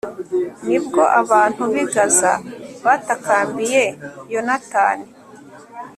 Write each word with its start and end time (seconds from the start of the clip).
ni 0.67 0.77
bwo 0.85 1.03
abantu 1.21 1.61
b'i 1.71 1.83
gaza 1.93 2.33
batakambiye 2.85 3.83
yonatani 4.33 5.07